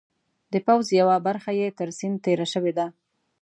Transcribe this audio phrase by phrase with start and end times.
[0.53, 2.85] د پوځ یوه برخه یې تر سیند تېره شوې ده.